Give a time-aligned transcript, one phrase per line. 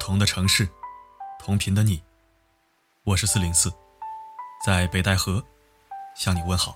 [0.00, 0.66] 同的城市，
[1.38, 2.02] 同频的你，
[3.04, 3.70] 我是四零四，
[4.64, 5.44] 在北戴河
[6.16, 6.74] 向你问好。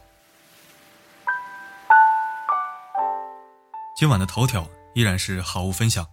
[3.96, 6.06] 今晚的头条依然是好物分享。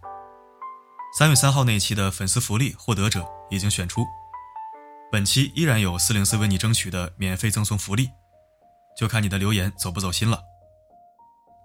[1.16, 4.06] 三月三号那一期的粉丝福利获得者已经选出，
[5.12, 8.10] 本期依然有四零四为你争取的免费赠送福利，
[8.96, 10.42] 就看你的留言走不走心了。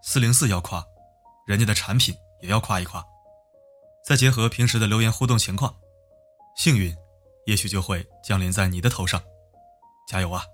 [0.04, 0.86] 四零四要夸，
[1.48, 3.04] 人家的产品也要夸一夸。
[4.08, 5.76] 再结合平时的留言互动情况，
[6.56, 6.96] 幸运
[7.46, 9.22] 也许就会降临在你的头上，
[10.08, 10.46] 加油啊！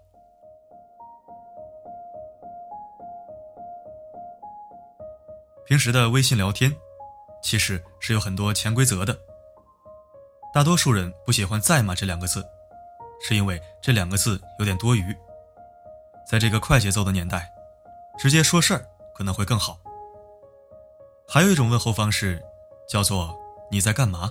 [5.68, 6.76] 平时的微信聊天
[7.44, 9.16] 其实是有很多潜规则的，
[10.52, 12.44] 大多数人不喜欢“在吗”这两个字，
[13.22, 15.16] 是因为这两个字有点多余。
[16.28, 17.48] 在这个快节奏的年代，
[18.18, 19.80] 直接说事儿可能会更好。
[21.28, 22.44] 还有一种问候方式，
[22.90, 23.43] 叫做。
[23.74, 24.30] 你在干嘛？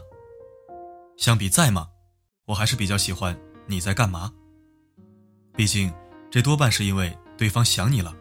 [1.17, 1.89] 相比在吗，
[2.45, 4.33] 我还是比较喜欢你在干嘛。
[5.57, 5.93] 毕竟，
[6.31, 8.15] 这多半是因为对方想你了，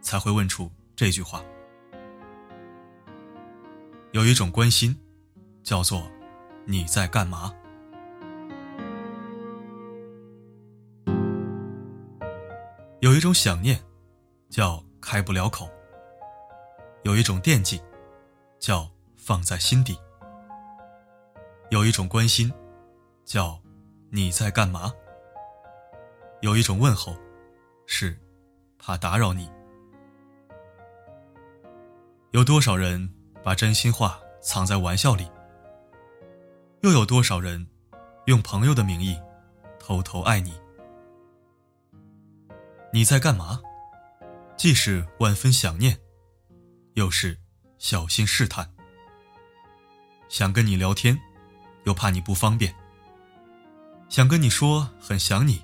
[0.00, 1.40] 才会问出这句话。
[4.10, 4.98] 有一种关心，
[5.62, 6.02] 叫做
[6.64, 7.54] 你在干嘛；
[12.98, 13.80] 有一种想念，
[14.50, 15.68] 叫开不了口；
[17.04, 17.80] 有一种惦记，
[18.58, 19.96] 叫放在心底。
[21.70, 22.52] 有一种关心，
[23.24, 23.60] 叫
[24.10, 24.92] 你在干嘛；
[26.40, 27.16] 有一种问候，
[27.86, 28.16] 是
[28.78, 29.50] 怕打扰你。
[32.30, 35.28] 有多少人把真心话藏在玩笑里？
[36.82, 37.66] 又有多少人
[38.26, 39.20] 用朋友的名义
[39.80, 40.54] 偷偷爱你？
[42.92, 43.60] 你在干嘛？
[44.56, 45.98] 既是万分想念，
[46.94, 47.36] 又是
[47.78, 48.72] 小心试探。
[50.28, 51.18] 想跟你聊天。
[51.86, 52.74] 又怕你不方便，
[54.08, 55.62] 想跟你说很想你，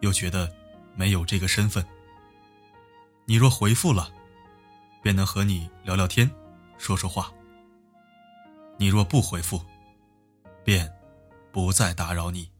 [0.00, 0.52] 又觉得
[0.94, 1.84] 没有这个身份。
[3.24, 4.10] 你若回复了，
[5.02, 6.30] 便能和你聊聊天，
[6.76, 7.32] 说说话。
[8.76, 9.58] 你若不回复，
[10.62, 10.92] 便
[11.50, 12.50] 不再打扰你。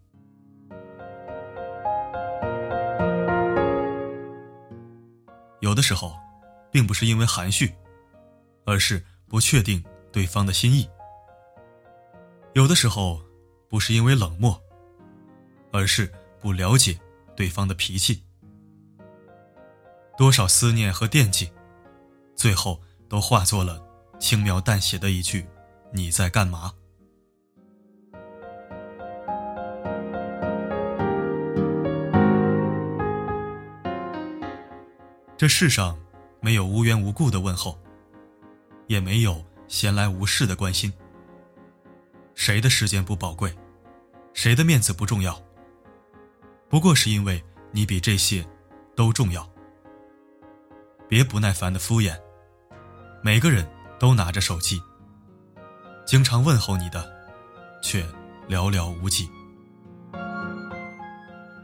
[5.61, 6.17] 有的时候，
[6.71, 7.75] 并不是因为含蓄，
[8.65, 10.89] 而是不确定对方的心意。
[12.55, 13.21] 有的时候，
[13.69, 14.63] 不是因为冷漠，
[15.73, 16.97] 而是不了解
[17.35, 18.23] 对方的脾气。
[20.17, 21.51] 多少思念和惦记，
[22.37, 23.85] 最后都化作了
[24.21, 25.45] 轻描淡写的一句
[25.93, 26.73] “你在干嘛”。
[35.37, 35.99] 这世上
[36.41, 37.77] 没有无缘无故的问候，
[38.87, 40.93] 也没有闲来无事的关心。
[42.47, 43.57] 谁的时间不宝贵，
[44.35, 45.43] 谁的面子不重要？
[46.69, 48.47] 不过是因为你比这些
[48.95, 49.51] 都重要。
[51.09, 52.21] 别不耐烦的敷衍，
[53.23, 53.67] 每个人
[53.99, 54.79] 都拿着手机，
[56.05, 57.11] 经常问候你的，
[57.83, 58.03] 却
[58.47, 59.27] 寥寥无几。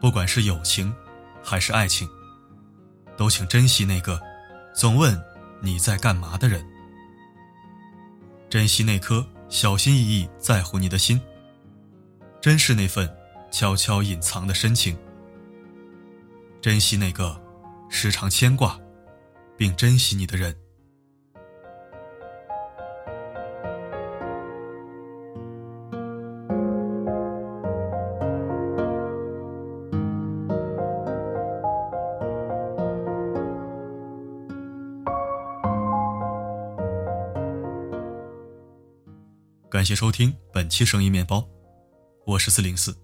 [0.01, 0.91] 不管是友情，
[1.45, 2.09] 还是爱情，
[3.19, 4.19] 都请珍惜那个
[4.75, 5.23] 总问
[5.61, 6.67] 你在干嘛的人，
[8.49, 9.23] 珍惜那颗。
[9.51, 11.21] 小心翼翼在乎你的心，
[12.41, 13.13] 珍视那份
[13.51, 14.97] 悄悄隐藏的深情，
[16.61, 17.39] 珍惜那个
[17.91, 18.79] 时常牵挂
[19.57, 20.57] 并珍惜你的人。
[39.81, 41.43] 感谢收听本期声音面包，
[42.27, 42.95] 我是四零四。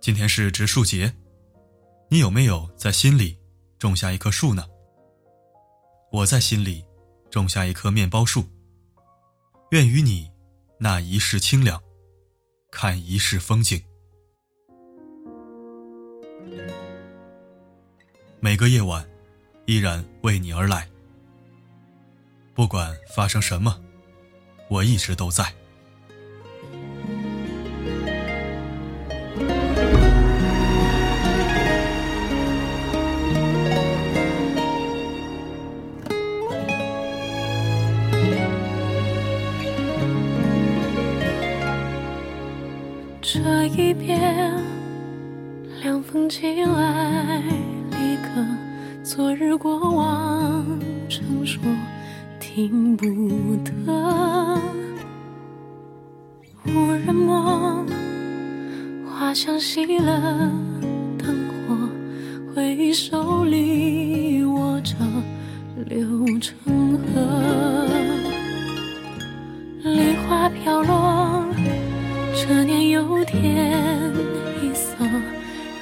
[0.00, 1.12] 今天是植树节，
[2.08, 3.36] 你有没有在心里
[3.76, 4.64] 种下一棵树呢？
[6.12, 6.84] 我在心里
[7.28, 8.44] 种下一棵面包树，
[9.72, 10.30] 愿与你
[10.78, 11.82] 那一世清凉，
[12.70, 13.82] 看一世风景。
[18.38, 19.04] 每个夜晚，
[19.66, 20.88] 依然为你而来，
[22.54, 23.76] 不管发生什么。
[24.72, 25.44] 我一直都在。
[43.20, 44.18] 这一边，
[45.82, 47.42] 凉风起来，
[47.90, 48.42] 立刻
[49.04, 50.64] 昨日过往，
[51.10, 51.60] 成说。
[52.54, 53.06] 听不
[53.64, 54.60] 得，
[56.66, 57.82] 无人默，
[59.06, 60.52] 花香熄了
[61.16, 61.74] 灯火，
[62.54, 64.94] 回忆手里握着
[65.86, 67.86] 流成河，
[69.82, 71.46] 梨花飘落，
[72.34, 74.12] 这年又添
[74.62, 74.96] 一色，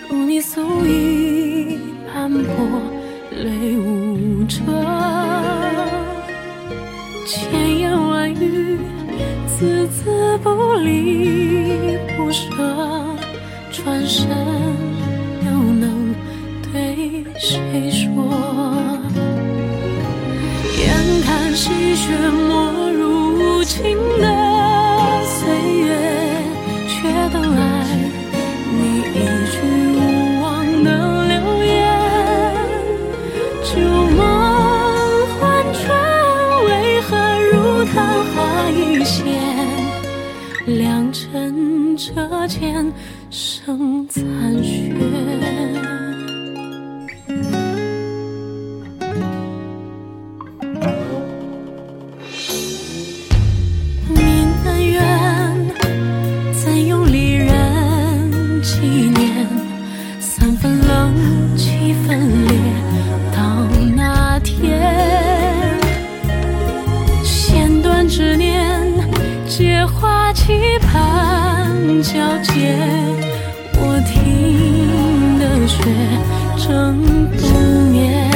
[0.09, 2.81] 如你素衣斑驳，
[3.33, 4.61] 泪无遮，
[7.31, 8.77] 千言万语。
[9.47, 12.45] 字字不离不舍，
[13.71, 14.27] 转身
[15.45, 16.13] 又能
[16.73, 18.09] 对谁说？
[20.77, 20.89] 眼
[21.23, 22.11] 看细雪
[22.49, 22.99] 没入
[23.39, 24.27] 无情的
[25.25, 25.39] 岁
[25.85, 25.87] 月，
[26.89, 27.63] 却等来
[28.73, 28.81] 你
[29.15, 29.19] 一
[29.53, 29.55] 句
[29.95, 30.89] 无望的
[31.29, 31.33] 留
[31.63, 31.71] 言。
[33.63, 33.71] 旧
[42.13, 42.93] 这间
[43.31, 44.80] 剩残雪。
[72.43, 72.79] 间，
[73.75, 75.83] 我听的雪
[76.57, 76.67] 正
[77.39, 77.43] 冬
[77.91, 78.31] 眠，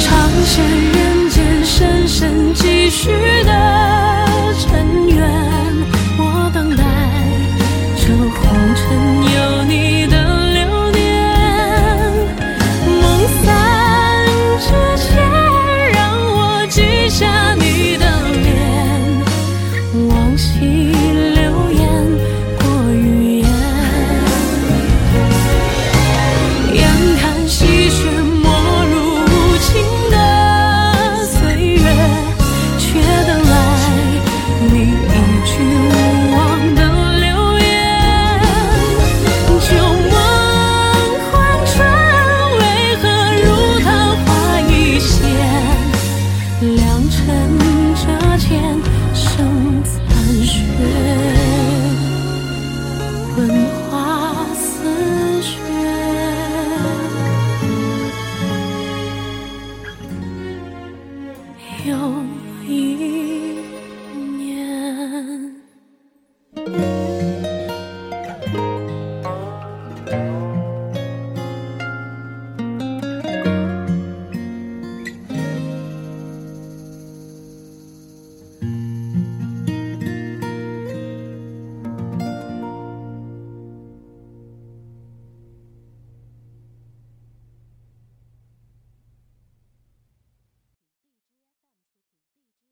[0.00, 0.06] 尝
[0.44, 3.37] 鲜人间深深几许。
[48.38, 48.62] 剑
[49.14, 49.98] 生残
[50.44, 50.62] 雪，
[53.34, 53.36] 魂
[53.90, 54.62] 花似
[55.42, 55.58] 雪，
[61.84, 61.92] 又
[62.72, 63.47] 一。